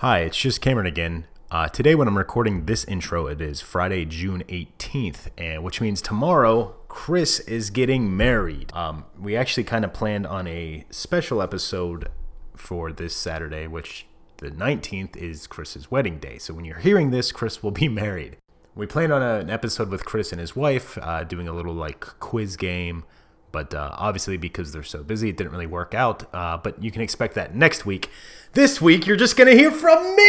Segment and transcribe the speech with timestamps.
[0.00, 1.24] Hi, it's just Cameron again.
[1.50, 6.02] Uh, today, when I'm recording this intro, it is Friday, June 18th, and which means
[6.02, 8.70] tomorrow Chris is getting married.
[8.74, 12.10] Um, we actually kind of planned on a special episode
[12.54, 14.04] for this Saturday, which
[14.36, 16.36] the 19th is Chris's wedding day.
[16.36, 18.36] So when you're hearing this, Chris will be married.
[18.74, 21.72] We planned on a, an episode with Chris and his wife, uh, doing a little
[21.72, 23.04] like quiz game,
[23.56, 26.24] but uh, obviously because they're so busy, it didn't really work out.
[26.34, 28.10] Uh, but you can expect that next week.
[28.52, 30.26] This week, you're just gonna hear from me.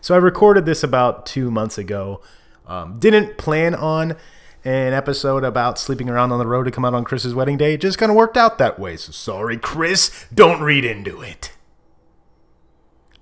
[0.00, 2.20] So I recorded this about two months ago.
[2.66, 4.16] Um, didn't plan on
[4.64, 7.74] an episode about sleeping around on the road to come out on Chris's wedding day.
[7.74, 8.96] It just kind of worked out that way.
[8.96, 10.26] So sorry, Chris.
[10.34, 11.52] Don't read into it.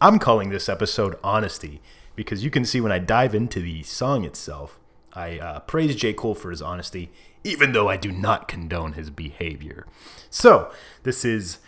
[0.00, 1.82] I'm calling this episode Honesty
[2.16, 4.80] because you can see when I dive into the song itself,
[5.14, 6.12] I uh, praise J.
[6.12, 7.10] Cole for his honesty,
[7.44, 9.86] even though I do not condone his behavior.
[10.30, 10.72] So,
[11.04, 11.58] this is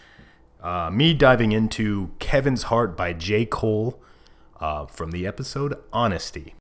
[0.62, 3.46] uh, me diving into Kevin's Heart by J.
[3.46, 4.02] Cole
[4.60, 6.54] uh, from the episode Honesty.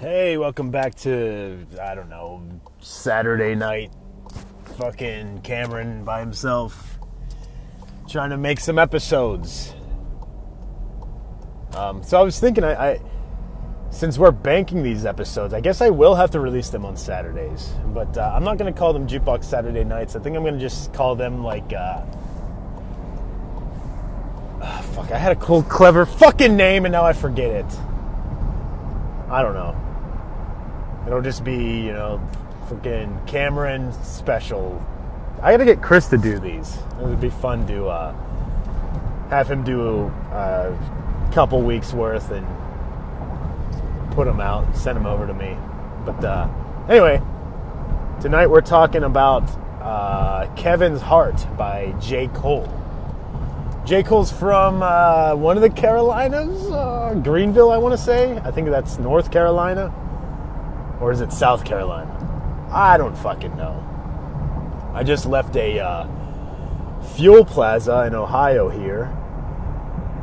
[0.00, 2.42] Hey, welcome back to, I don't know,
[2.80, 3.92] Saturday night.
[4.76, 6.98] Fucking Cameron by himself
[8.08, 9.72] trying to make some episodes.
[11.76, 13.00] Um, so I was thinking, I, I
[13.94, 17.72] since we're banking these episodes, I guess I will have to release them on Saturdays.
[17.86, 20.16] But uh, I'm not going to call them Jukebox Saturday Nights.
[20.16, 21.72] I think I'm going to just call them like.
[21.72, 22.02] Uh,
[24.60, 27.66] uh, fuck, I had a cool, clever fucking name and now I forget it.
[29.30, 29.76] I don't know.
[31.06, 32.20] It'll just be, you know,
[32.68, 34.84] fucking Cameron special.
[35.40, 36.76] I gotta get Chris to do these.
[37.00, 38.12] It would be fun to uh,
[39.28, 42.46] have him do a couple weeks worth and
[44.14, 45.56] put them out, and send them over to me.
[46.04, 46.48] But uh,
[46.88, 47.20] anyway,
[48.20, 49.42] tonight we're talking about
[49.82, 52.28] uh, Kevin's Heart by J.
[52.28, 52.68] Cole.
[53.84, 54.02] J.
[54.02, 58.38] Cole's from uh, one of the Carolinas, uh, Greenville, I want to say.
[58.38, 59.92] I think that's North Carolina.
[61.00, 62.10] Or is it South Carolina?
[62.72, 63.80] I don't fucking know.
[64.94, 66.06] I just left a uh,
[67.14, 69.04] fuel plaza in Ohio here.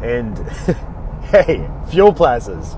[0.01, 0.37] And
[1.25, 2.75] hey, fuel plazas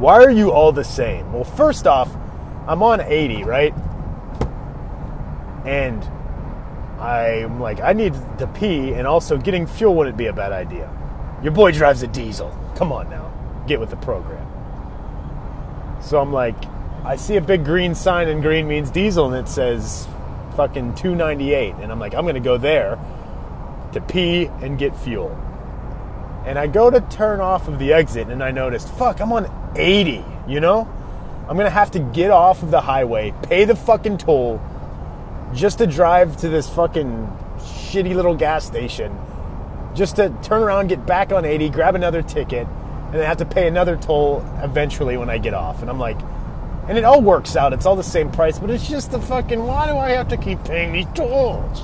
[0.00, 1.30] why are you all the same?
[1.32, 2.10] Well, first off,
[2.66, 3.74] I'm on 80, right?
[5.66, 6.02] And
[6.98, 10.90] I'm like, I need to pee, and also getting fuel wouldn't be a bad idea.
[11.42, 12.50] Your boy drives a diesel.
[12.76, 13.30] Come on now,
[13.66, 14.46] get with the program.
[16.02, 16.56] So I'm like,
[17.04, 20.08] I see a big green sign, and green means diesel, and it says
[20.56, 21.74] fucking 298.
[21.80, 22.98] And I'm like, I'm gonna go there
[23.92, 25.38] to pee and get fuel.
[26.46, 29.72] And I go to turn off of the exit, and I noticed, fuck, I'm on
[29.76, 30.88] 80, you know?
[31.48, 34.60] I'm gonna have to get off of the highway, pay the fucking toll,
[35.52, 39.16] just to drive to this fucking shitty little gas station,
[39.94, 43.44] just to turn around, get back on 80, grab another ticket, and then have to
[43.44, 45.82] pay another toll eventually when I get off.
[45.82, 46.18] And I'm like,
[46.88, 47.72] and it all works out.
[47.72, 50.36] It's all the same price, but it's just the fucking why do I have to
[50.36, 51.82] keep paying these tolls?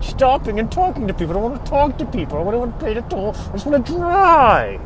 [0.00, 1.30] Stopping and talking to people.
[1.30, 2.38] I don't want to talk to people.
[2.38, 3.34] I don't want to pay the toll.
[3.34, 4.80] I just want to drive.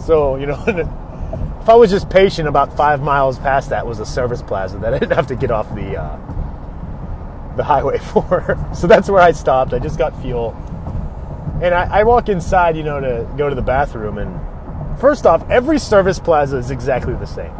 [0.00, 0.62] So, you know,
[1.66, 4.94] if I was just patient, about five miles past that was a service plaza that
[4.94, 8.56] I didn't have to get off the uh, the highway for.
[8.74, 9.74] so that's where I stopped.
[9.74, 10.52] I just got fuel,
[11.60, 14.18] and I, I walk inside, you know, to go to the bathroom.
[14.18, 17.52] And first off, every service plaza is exactly the same.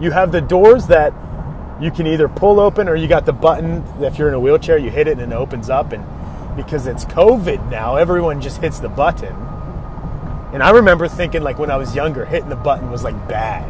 [0.00, 1.12] You have the doors that
[1.80, 3.84] you can either pull open, or you got the button.
[4.00, 5.92] If you're in a wheelchair, you hit it and it opens up.
[5.92, 6.04] And
[6.56, 9.34] because it's COVID now, everyone just hits the button
[10.56, 13.68] and I remember thinking, like, when I was younger, hitting the button was like bad.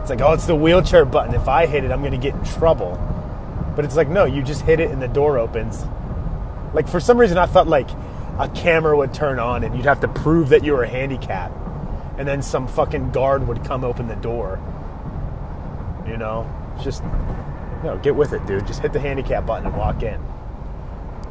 [0.00, 1.34] It's like, oh, it's the wheelchair button.
[1.34, 2.96] If I hit it, I'm going to get in trouble.
[3.76, 5.84] But it's like, no, you just hit it and the door opens.
[6.72, 7.88] Like, for some reason, I thought like
[8.40, 11.54] a camera would turn on and you'd have to prove that you were a handicapped.
[12.18, 14.58] And then some fucking guard would come open the door.
[16.08, 16.50] You know?
[16.82, 17.02] Just,
[17.84, 18.66] no, get with it, dude.
[18.66, 20.20] Just hit the handicap button and walk in.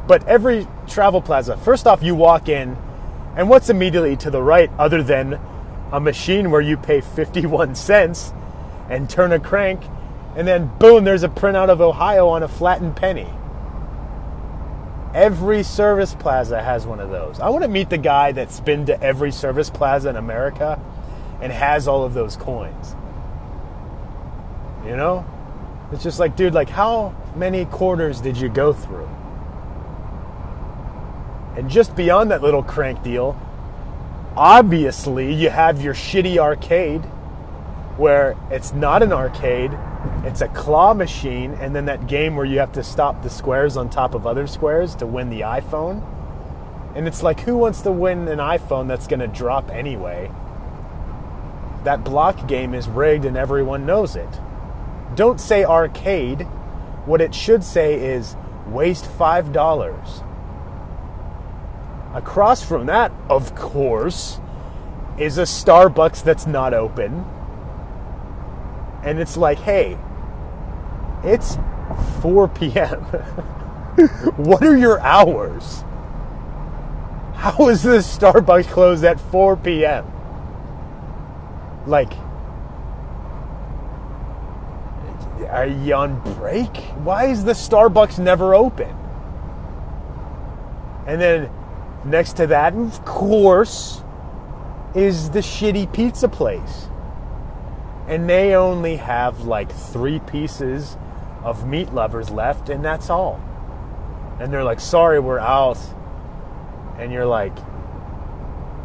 [0.06, 2.76] But every travel plaza, first off, you walk in
[3.36, 5.38] and what's immediately to the right other than
[5.92, 8.32] a machine where you pay 51 cents
[8.90, 9.82] and turn a crank,
[10.36, 13.28] and then boom, there's a printout of Ohio on a flattened penny.
[15.14, 17.40] Every service plaza has one of those.
[17.40, 20.80] I want to meet the guy that's been to every service plaza in America
[21.40, 22.94] and has all of those coins.
[24.84, 25.26] You know?
[25.92, 29.08] It's just like, dude, like, how many quarters did you go through?
[31.56, 33.40] And just beyond that little crank deal,
[34.36, 37.04] obviously you have your shitty arcade
[37.96, 39.72] where it's not an arcade,
[40.24, 43.76] It's a claw machine, and then that game where you have to stop the squares
[43.76, 46.04] on top of other squares to win the iPhone.
[46.94, 50.30] And it's like, who wants to win an iPhone that's going to drop anyway?
[51.84, 54.28] That block game is rigged and everyone knows it.
[55.14, 56.42] Don't say arcade.
[57.06, 60.24] What it should say is waste $5.
[62.14, 64.40] Across from that, of course,
[65.18, 67.24] is a Starbucks that's not open.
[69.02, 69.98] And it's like, hey,
[71.24, 71.58] it's
[72.20, 73.00] 4 p.m.
[74.36, 75.84] what are your hours?
[77.34, 80.04] How is this Starbucks closed at 4 p.m.?
[81.86, 82.12] Like,
[85.50, 86.76] are you on break?
[87.04, 88.94] Why is the Starbucks never open?
[91.06, 91.50] And then
[92.04, 94.02] next to that, of course,
[94.94, 96.88] is the shitty pizza place.
[98.06, 100.96] And they only have like three pieces
[101.42, 103.40] of meat lovers left, and that's all.
[104.40, 105.78] And they're like, sorry, we're out.
[106.98, 107.56] And you're like,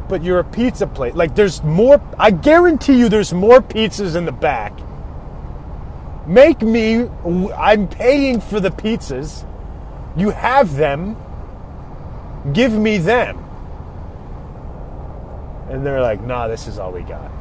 [0.08, 1.14] but you're a pizza place.
[1.16, 4.78] Like, there's more, I guarantee you, there's more pizzas in the back.
[6.26, 7.10] Make me,
[7.58, 9.46] I'm paying for the pizzas.
[10.16, 11.18] You have them.
[12.54, 13.38] Give me them.
[15.70, 17.32] And they're like, nah, this is all we got.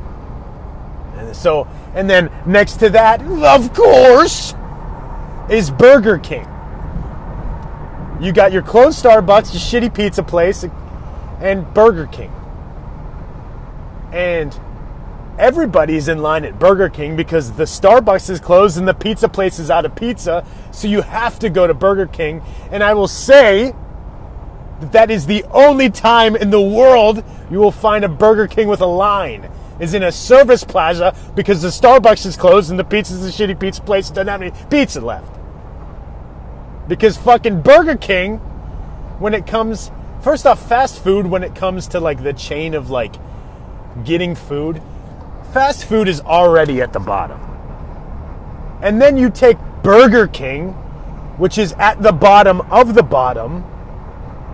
[1.16, 4.54] And so, and then next to that, of course,
[5.50, 6.48] is Burger King.
[8.20, 10.64] You got your closed Starbucks, your shitty pizza place,
[11.40, 12.32] and Burger King.
[14.12, 14.58] And
[15.42, 19.58] everybody's in line at Burger King because the Starbucks is closed and the pizza place
[19.58, 20.46] is out of pizza.
[20.70, 22.40] So you have to go to Burger King.
[22.70, 23.74] And I will say
[24.80, 28.68] that that is the only time in the world you will find a Burger King
[28.68, 29.50] with a line.
[29.80, 33.58] Is in a service plaza because the Starbucks is closed and the pizza's a shitty
[33.58, 35.40] pizza place doesn't have any pizza left.
[36.86, 38.36] Because fucking Burger King,
[39.18, 39.90] when it comes,
[40.20, 43.16] first off, fast food, when it comes to like the chain of like
[44.04, 44.80] getting food,
[45.52, 47.40] fast food is already at the bottom.
[48.82, 50.70] And then you take Burger King,
[51.38, 53.64] which is at the bottom of the bottom,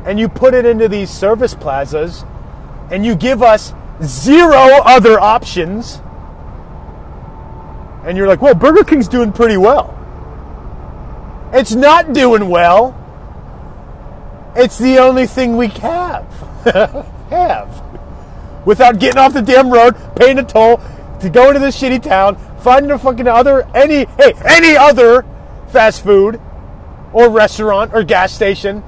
[0.05, 2.25] and you put it into these service plazas,
[2.91, 6.01] and you give us zero other options.
[8.05, 9.95] And you're like, well, Burger King's doing pretty well.
[11.53, 12.95] It's not doing well.
[14.57, 16.27] It's the only thing we have.
[17.31, 17.88] have.
[18.65, 20.81] Without getting off the damn road, paying a toll,
[21.21, 25.25] to go into this shitty town, finding a fucking other any hey, any other
[25.69, 26.41] fast food
[27.13, 28.83] or restaurant or gas station.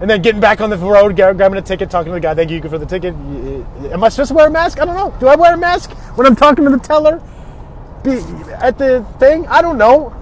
[0.00, 2.50] And then getting back on the road, grabbing a ticket, talking to the guy, thank
[2.50, 3.14] you for the ticket.
[3.14, 4.80] Am I supposed to wear a mask?
[4.80, 5.12] I don't know.
[5.18, 7.20] Do I wear a mask when I'm talking to the teller?
[8.60, 9.46] At the thing?
[9.48, 10.14] I don't know.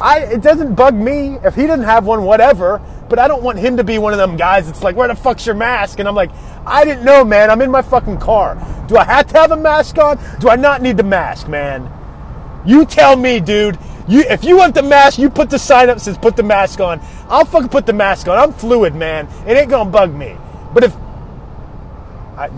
[0.00, 2.80] I it doesn't bug me if he doesn't have one, whatever.
[3.14, 5.14] But I don't want him to be one of them guys that's like, "Where the
[5.14, 6.32] fuck's your mask?" And I'm like,
[6.66, 7.48] "I didn't know, man.
[7.48, 8.58] I'm in my fucking car.
[8.88, 10.18] Do I have to have a mask on?
[10.40, 11.88] Do I not need the mask, man?
[12.66, 13.78] You tell me, dude.
[14.08, 16.80] You if you want the mask, you put the sign up says put the mask
[16.80, 17.00] on.
[17.28, 18.36] I'll fucking put the mask on.
[18.36, 19.28] I'm fluid, man.
[19.46, 20.36] It ain't gonna bug me.
[20.72, 20.96] But if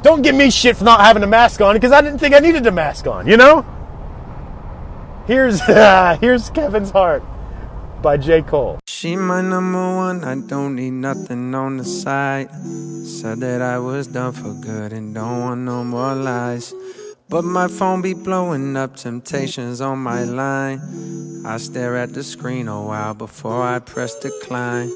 [0.01, 2.39] don't give me shit for not having a mask on because I didn't think I
[2.39, 3.27] needed a mask on.
[3.27, 3.61] You know.
[5.27, 7.23] Here's uh, here's Kevin's Heart
[8.01, 8.41] by J.
[8.41, 8.79] Cole.
[8.99, 12.49] She my number one, I don't need nothing on the side.
[13.05, 16.73] Said that I was done for good and don't want no more lies.
[17.29, 20.81] But my phone be blowing up temptations on my line.
[21.45, 24.91] I stare at the screen a while before I press decline.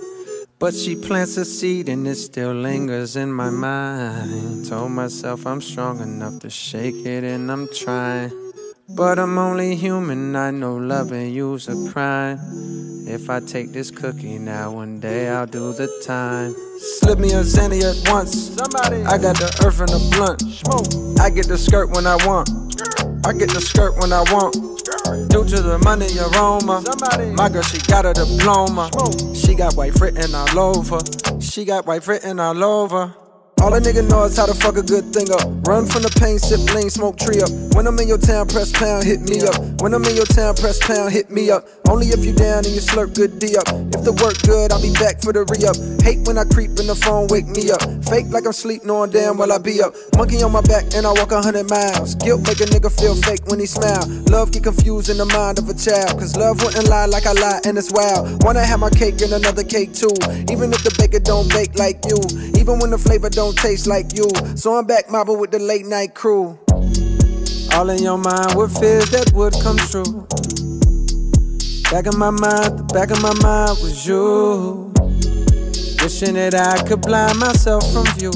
[0.58, 4.66] But she plants a seed and it still lingers in my mind.
[4.66, 8.49] Told myself I'm strong enough to shake it and I'm trying.
[8.94, 12.38] But I'm only human, I know loving you's a crime.
[13.06, 16.54] If I take this cookie now, one day I'll do the time.
[16.78, 18.54] Slip me a Xanny at once.
[18.56, 19.02] Somebody.
[19.04, 20.40] I got the earth and the blunt.
[20.42, 21.20] Smoke.
[21.20, 22.50] I get the skirt when I want.
[23.26, 24.54] I get the skirt when I want.
[25.30, 26.82] Due to the money aroma.
[26.84, 27.30] Somebody.
[27.30, 28.90] My girl, she got a diploma.
[28.92, 29.36] Smoke.
[29.36, 30.98] She got white written all over.
[31.40, 33.14] She got white written all over.
[33.60, 35.44] All a nigga know is how to fuck a good thing up.
[35.68, 37.50] Run from the pain, sip lean, smoke tree up.
[37.76, 39.60] When I'm in your town, press pound, hit me up.
[39.82, 41.68] When I'm in your town, press pound, hit me up.
[41.90, 43.68] Only if you down and you slurp good D up.
[43.92, 45.76] If the work good, I'll be back for the re up.
[46.00, 47.82] Hate when I creep in the phone, wake me up.
[48.06, 49.92] Fake like I'm sleep, knowing damn while I be up.
[50.16, 52.14] Monkey on my back and I walk a hundred miles.
[52.16, 54.06] Guilt make a nigga feel fake when he smile.
[54.30, 56.16] Love get confused in the mind of a child.
[56.16, 58.40] Cause love wouldn't lie like I lie and it's wild.
[58.46, 60.14] Wanna have my cake and another cake too.
[60.48, 62.22] Even if the baker don't bake like you.
[62.54, 64.28] Even when the flavor don't don't taste like you.
[64.54, 66.58] So I'm back mobbing with the late night crew.
[67.72, 70.26] All in your mind were fears that would come true.
[71.90, 74.92] Back of my mind, the back of my mind was you.
[76.02, 78.30] Wishing that I could blind myself from view.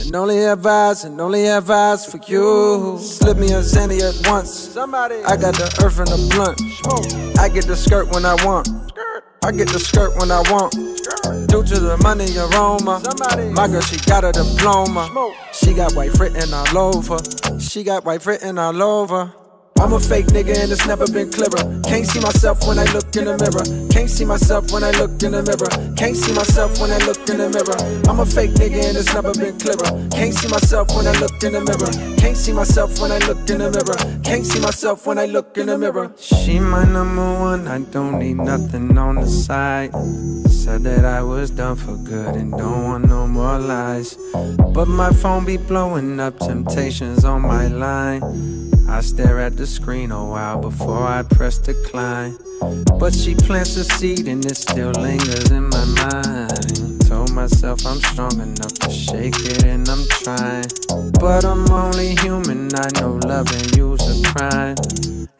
[0.00, 2.98] And only have eyes, and only have eyes for you.
[2.98, 4.50] Slip me a Xanny at once.
[4.50, 5.22] Somebody.
[5.24, 7.38] I got the earth and the blunt.
[7.38, 8.68] I get the skirt when I want.
[9.44, 10.72] I get the skirt when I want.
[11.48, 13.00] Due to the money aroma.
[13.52, 15.08] My girl, she got a diploma.
[15.52, 17.18] She got white written all over.
[17.58, 19.32] She got white written all over.
[19.80, 21.80] I'm a fake nigga and it's never been clearer.
[21.84, 23.88] Can't see myself when I look in the mirror.
[23.90, 25.94] Can't see myself when I look in the mirror.
[25.94, 27.78] Can't see myself when I look in the mirror.
[28.10, 30.08] I'm a fake nigga and it's never been clearer.
[30.10, 32.16] Can't see myself when I look in the mirror.
[32.18, 34.20] Can't see myself when I look in the mirror.
[34.24, 36.12] Can't see myself when I look in the mirror.
[36.18, 39.94] She my number one, I don't need nothing on the side.
[40.50, 44.18] Said that I was done for good and don't want no more lies.
[44.74, 48.67] But my phone be blowing up temptations on my line.
[48.88, 52.38] I stare at the screen a while before I press decline.
[52.98, 57.06] But she plants a seed and it still lingers in my mind.
[57.06, 60.66] Told myself I'm strong enough to shake it and I'm trying.
[61.20, 64.76] But I'm only human, I know loving you's a crime.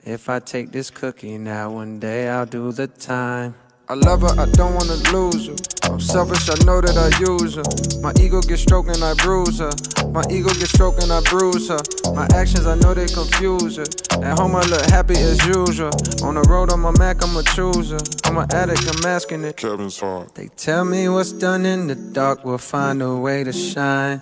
[0.05, 3.55] If I take this cookie now, one day I'll do the time.
[3.91, 5.55] I love her, I don't wanna lose her.
[5.91, 7.65] I'm selfish, I know that I use her.
[8.03, 9.73] My ego gets stroked and I bruise her.
[10.13, 11.81] My ego gets stroked and I bruise her.
[12.13, 13.89] My actions, I know they confuse her.
[14.23, 15.89] At home, I look happy as usual.
[16.23, 17.97] On the road, I'm a Mac, I'm a chooser.
[18.25, 19.57] I'm an addict, I'm asking it.
[19.57, 20.35] Kevin's heart.
[20.35, 24.21] They tell me what's done in the dark will find a way to shine.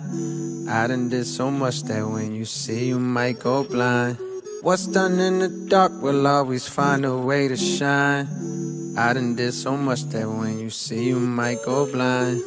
[0.69, 4.17] I done did so much that when you see, you might go blind.
[4.61, 8.66] What's done in the dark will always find a way to shine.
[8.97, 12.41] I done did so much that when you see, you might go blind.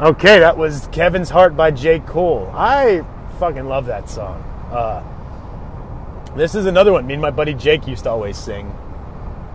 [0.00, 2.00] Okay, that was Kevin's Heart by J.
[2.00, 2.50] Cole.
[2.52, 3.06] I
[3.38, 4.42] fucking love that song.
[4.72, 5.04] Uh,
[6.36, 8.66] this is another one me and my buddy Jake used to always sing.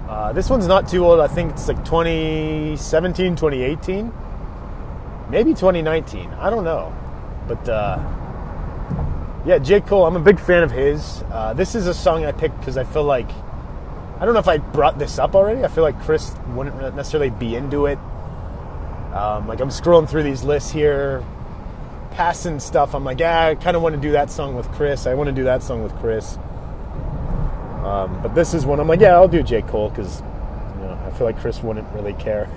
[0.08, 1.20] Uh, this one's not too old.
[1.20, 4.14] I think it's like 2017, 2018.
[5.30, 6.30] Maybe 2019.
[6.30, 6.96] I don't know.
[7.50, 8.00] But uh,
[9.46, 9.82] yeah, J.
[9.82, 11.22] Cole, I'm a big fan of his.
[11.30, 13.30] Uh, this is a song I picked because I feel like
[14.22, 15.64] I don't know if I brought this up already.
[15.64, 17.98] I feel like Chris wouldn't necessarily be into it.
[19.16, 21.26] Um, like I'm scrolling through these lists here,
[22.12, 22.94] passing stuff.
[22.94, 25.08] I'm like, yeah, I kind of want to do that song with Chris.
[25.08, 26.38] I want to do that song with Chris.
[27.84, 29.64] Um, but this is one I'm like, yeah, I'll do J.
[29.64, 32.48] Cole because you know, I feel like Chris wouldn't really care.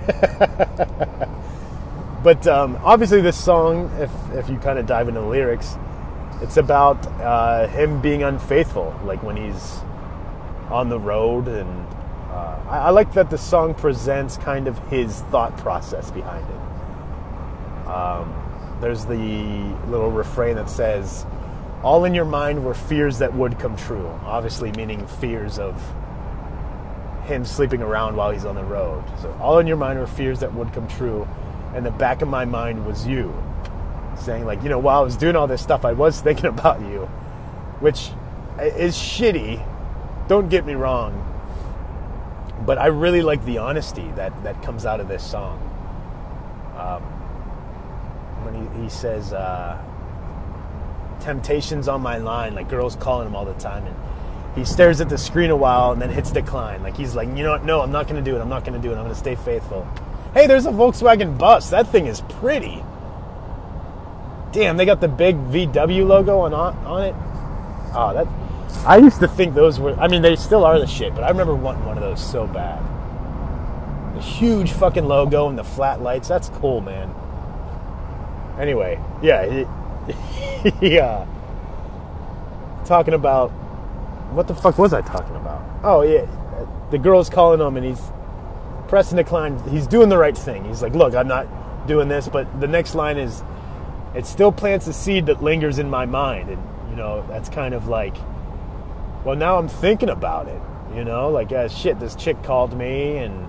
[2.23, 5.77] but um, obviously, this song, if if you kind of dive into the lyrics,
[6.43, 9.79] it's about uh, him being unfaithful, like when he's
[10.69, 11.87] on the road and
[12.29, 17.87] uh, I, I, like that the song presents kind of his thought process behind it.
[17.87, 19.15] Um, there's the
[19.87, 21.25] little refrain that says
[21.83, 25.81] all in your mind were fears that would come true obviously meaning fears of
[27.25, 29.03] him sleeping around while he's on the road.
[29.21, 31.27] So all in your mind were fears that would come true
[31.73, 33.33] and the back of my mind was you
[34.17, 36.79] saying like you know while i was doing all this stuff i was thinking about
[36.81, 37.01] you
[37.81, 38.11] which
[38.59, 39.63] is shitty
[40.27, 41.21] don't get me wrong,
[42.65, 45.59] but I really like the honesty that, that comes out of this song.
[46.77, 47.01] Um,
[48.43, 49.81] when he, he says, uh,
[51.19, 53.95] Temptations on my line, like girls calling him all the time, and
[54.55, 56.83] he stares at the screen a while and then hits decline.
[56.83, 57.65] Like he's like, you know what?
[57.65, 58.41] No, I'm not going to do it.
[58.41, 58.97] I'm not going to do it.
[58.97, 59.87] I'm going to stay faithful.
[60.33, 61.71] Hey, there's a Volkswagen bus.
[61.71, 62.83] That thing is pretty.
[64.51, 67.15] Damn, they got the big VW logo on on it.
[67.95, 68.27] Oh, that
[68.85, 71.29] I used to think those were, I mean, they still are the shit, but I
[71.29, 72.83] remember wanting one of those so bad.
[74.15, 77.13] The huge fucking logo and the flat lights, that's cool, man.
[78.59, 79.65] Anyway, yeah,
[80.81, 81.25] yeah.
[81.25, 83.49] Uh, talking about,
[84.31, 85.63] what the fuck was I talking about?
[85.83, 86.27] Oh, yeah,
[86.91, 88.01] the girl's calling him and he's
[88.87, 89.57] pressing the decline.
[89.69, 90.63] He's doing the right thing.
[90.65, 91.47] He's like, look, I'm not
[91.87, 93.43] doing this, but the next line is,
[94.13, 96.49] it still plants a seed that lingers in my mind.
[96.49, 98.15] And, you know, that's kind of like,
[99.25, 100.61] well, now I'm thinking about it.
[100.95, 103.45] You know, like, uh, shit, this chick called me and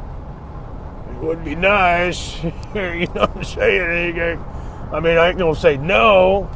[1.11, 2.43] it would be nice.
[2.75, 4.19] you know what I'm saying?
[4.93, 6.51] I mean, I ain't gonna say no,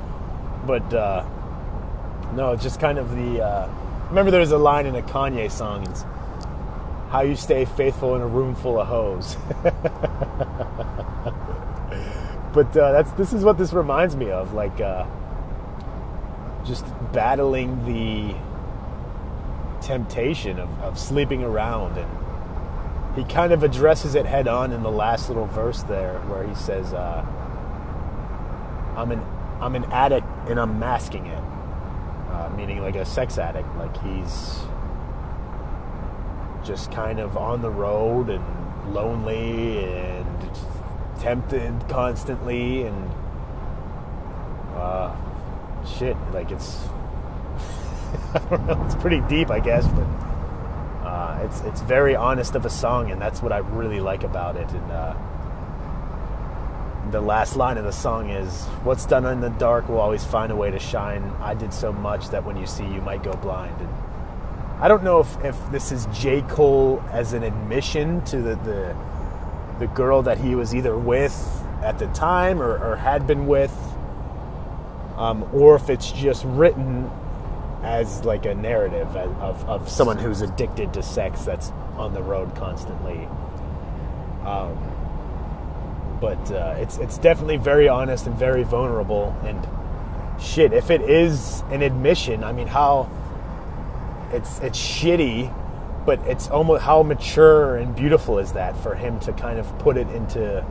[0.66, 1.24] but uh,
[2.34, 3.42] no, just kind of the.
[3.42, 3.70] Uh,
[4.08, 5.86] remember, there's a line in a Kanye song.
[5.88, 6.04] It's
[7.10, 9.36] how you stay faithful in a room full of hoes.
[12.54, 15.06] but uh, that's this is what this reminds me of, like uh,
[16.64, 18.34] just battling the
[19.90, 24.90] temptation of, of sleeping around and he kind of addresses it head on in the
[24.90, 27.26] last little verse there where he says uh,
[28.96, 29.20] i'm an
[29.60, 31.42] i'm an addict and i'm masking it
[32.30, 34.60] uh, meaning like a sex addict like he's
[36.64, 40.50] just kind of on the road and lonely and
[41.18, 43.10] tempted constantly and
[44.76, 45.12] uh,
[45.84, 46.78] shit like it's
[48.86, 50.06] It's pretty deep I guess but
[51.10, 54.56] uh, it's it's very honest of a song and that's what I really like about
[54.56, 54.70] it.
[54.70, 55.14] And uh,
[57.10, 60.52] the last line of the song is what's done in the dark will always find
[60.52, 61.24] a way to shine.
[61.40, 63.80] I did so much that when you see you might go blind.
[63.80, 63.88] And
[64.80, 66.42] i don't know if, if this is j.
[66.42, 68.96] Cole as an admission to the, the
[69.80, 71.34] the girl that he was either with
[71.82, 73.74] at the time or, or had been with
[75.16, 77.10] um, or if it's just written
[77.82, 82.54] as like a narrative of, of someone who's addicted to sex that's on the road
[82.54, 83.26] constantly
[84.44, 84.78] um,
[86.20, 89.34] but uh, it's it's definitely very honest and very vulnerable.
[89.44, 89.66] And
[90.40, 93.10] shit, if it is an admission, I mean, how
[94.32, 95.52] it's it's shitty,
[96.04, 99.96] but it's almost how mature and beautiful is that for him to kind of put
[99.96, 100.64] it into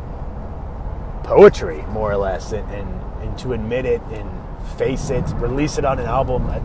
[1.23, 4.29] poetry, more or less, and and, and to admit it and
[4.77, 6.47] face it, release it on an album.
[6.49, 6.63] It,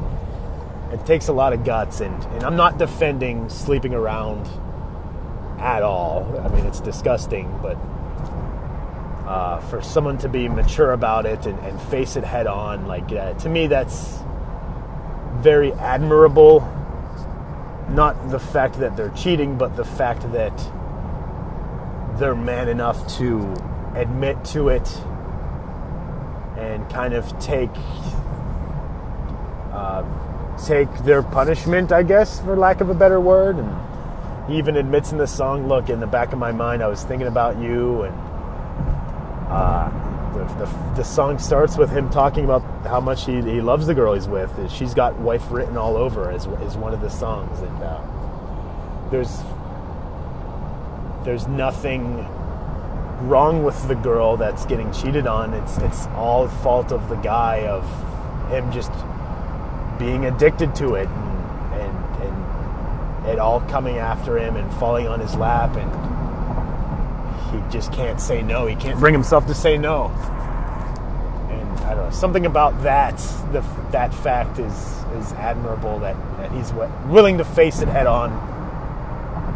[0.95, 4.49] it takes a lot of guts, and, and I'm not defending sleeping around
[5.59, 6.41] at all.
[6.41, 7.77] I mean, it's disgusting, but
[9.27, 13.11] uh, for someone to be mature about it and, and face it head on, like
[13.11, 14.21] uh, to me, that's
[15.39, 16.61] very admirable.
[17.91, 20.57] Not the fact that they're cheating, but the fact that
[22.19, 23.53] they're man enough to
[23.97, 24.89] admit to it
[26.57, 27.71] and kind of take
[29.73, 30.05] uh,
[30.65, 33.57] take their punishment, I guess, for lack of a better word.
[33.57, 36.89] And he even admits in the song, "Look, in the back of my mind, I
[36.89, 38.15] was thinking about you and."
[39.51, 39.91] Uh,
[40.35, 43.95] the, the, the, song starts with him talking about how much he, he loves the
[43.95, 44.51] girl he's with.
[44.71, 48.01] She's got wife written all over as, is one of the songs, and uh,
[49.11, 49.43] there's
[51.25, 52.27] there's nothing
[53.29, 55.55] wrong with the girl that's getting cheated on.
[55.55, 57.85] It's it's all fault of the guy of
[58.51, 58.93] him just
[59.99, 65.21] being addicted to it and and, and it all coming after him and falling on
[65.21, 66.15] his lap and
[67.55, 68.67] he just can't say no.
[68.67, 70.07] He can't bring himself to say no.
[71.51, 73.17] And I don't know, something about that,
[73.53, 74.73] the, that fact is,
[75.17, 78.33] is admirable that, that he's willing to face it head on.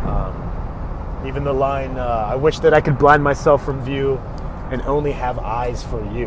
[0.07, 4.16] Um, even the line, uh, I wish that I could blind myself from view
[4.70, 6.27] and only have eyes for you.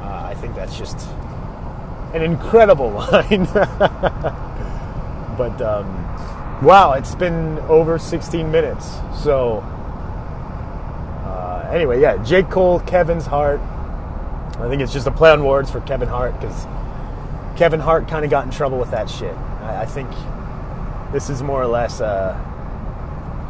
[0.00, 0.98] Uh, I think that's just
[2.14, 3.44] an incredible line.
[5.36, 8.90] but um, wow, it's been over 16 minutes.
[9.22, 9.62] So
[11.74, 12.44] anyway, yeah, J.
[12.44, 13.60] Cole, Kevin's Heart.
[13.60, 16.66] I think it's just a play on words for Kevin Hart because
[17.56, 19.36] Kevin Hart kind of got in trouble with that shit.
[19.36, 20.08] I, I, think
[21.12, 22.40] this is more or less a,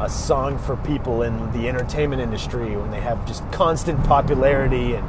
[0.00, 5.06] a song for people in the entertainment industry when they have just constant popularity and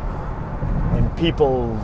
[1.17, 1.75] people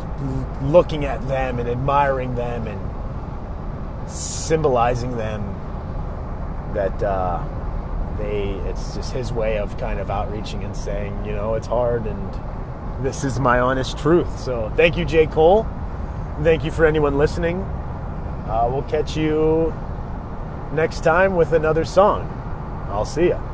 [0.62, 5.44] looking at them and admiring them and symbolizing them
[6.74, 7.04] that.
[7.04, 7.44] Uh,
[8.18, 12.06] they it's just his way of kind of outreaching and saying, you know, it's hard
[12.06, 14.40] and this is my honest truth.
[14.40, 15.28] So thank you, J.
[15.28, 15.68] Cole.
[16.44, 17.62] Thank you for anyone listening.
[18.48, 19.74] Uh, we'll catch you
[20.74, 22.28] next time with another song.
[22.90, 23.51] I'll see ya.